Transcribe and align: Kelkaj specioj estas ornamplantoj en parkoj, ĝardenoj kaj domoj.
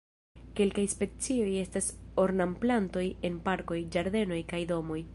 Kelkaj 0.59 0.85
specioj 0.93 1.51
estas 1.65 1.91
ornamplantoj 2.25 3.07
en 3.31 3.39
parkoj, 3.49 3.81
ĝardenoj 3.97 4.45
kaj 4.55 4.69
domoj. 4.75 5.03